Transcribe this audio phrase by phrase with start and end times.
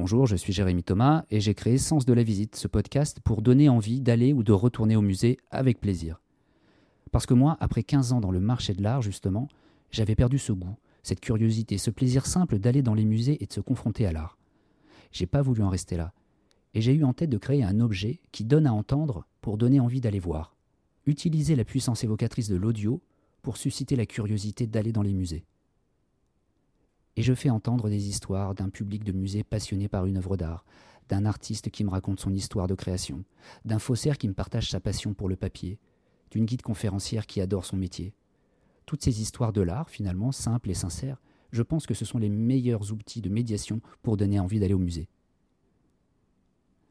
[0.00, 3.42] Bonjour, je suis Jérémy Thomas et j'ai créé Sens de la visite, ce podcast pour
[3.42, 6.20] donner envie d'aller ou de retourner au musée avec plaisir.
[7.10, 9.48] Parce que moi, après 15 ans dans le marché de l'art, justement,
[9.90, 13.52] j'avais perdu ce goût, cette curiosité, ce plaisir simple d'aller dans les musées et de
[13.52, 14.38] se confronter à l'art.
[15.10, 16.12] J'ai pas voulu en rester là.
[16.74, 19.80] Et j'ai eu en tête de créer un objet qui donne à entendre pour donner
[19.80, 20.54] envie d'aller voir.
[21.06, 23.02] Utiliser la puissance évocatrice de l'audio
[23.42, 25.44] pour susciter la curiosité d'aller dans les musées.
[27.18, 30.64] Et je fais entendre des histoires d'un public de musée passionné par une œuvre d'art,
[31.08, 33.24] d'un artiste qui me raconte son histoire de création,
[33.64, 35.80] d'un faussaire qui me partage sa passion pour le papier,
[36.30, 38.14] d'une guide conférencière qui adore son métier.
[38.86, 42.28] Toutes ces histoires de l'art, finalement, simples et sincères, je pense que ce sont les
[42.28, 45.08] meilleurs outils de médiation pour donner envie d'aller au musée.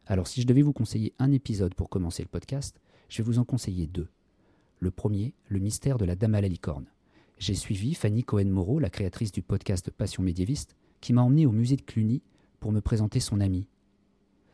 [0.08, 3.40] Alors si je devais vous conseiller un épisode pour commencer le podcast, je vais vous
[3.40, 4.10] en conseiller deux.
[4.80, 6.88] Le premier, le mystère de la Dame à la licorne.
[7.40, 11.76] J'ai suivi Fanny Cohen-Moreau, la créatrice du podcast Passion médiéviste, qui m'a emmené au musée
[11.76, 12.24] de Cluny
[12.60, 13.68] pour me présenter son amie.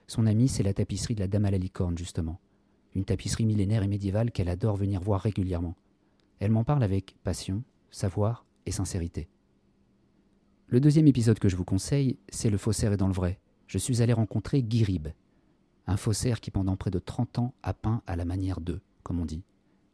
[0.07, 2.41] Son amie, c'est la tapisserie de la Dame à la licorne, justement.
[2.93, 5.75] Une tapisserie millénaire et médiévale qu'elle adore venir voir régulièrement.
[6.39, 9.29] Elle m'en parle avec passion, savoir et sincérité.
[10.67, 13.39] Le deuxième épisode que je vous conseille, c'est Le faussaire est dans le vrai.
[13.65, 15.07] Je suis allé rencontrer Guy Rib,
[15.87, 19.21] un faussaire qui pendant près de 30 ans a peint à la manière d'eux, comme
[19.21, 19.43] on dit.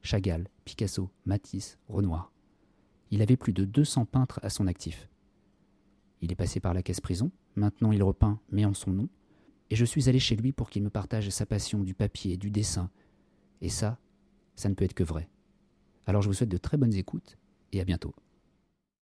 [0.02, 2.32] Chagall, Picasso, Matisse, Renoir.
[3.12, 5.10] Il avait plus de 200 peintres à son actif.
[6.22, 9.10] Il est passé par la caisse prison, maintenant il repeint, mais en son nom,
[9.70, 12.50] et je suis allé chez lui pour qu'il me partage sa passion du papier, du
[12.50, 12.90] dessin.
[13.62, 13.98] Et ça,
[14.56, 15.30] ça ne peut être que vrai.
[16.06, 17.38] Alors je vous souhaite de très bonnes écoutes,
[17.72, 18.14] et à bientôt.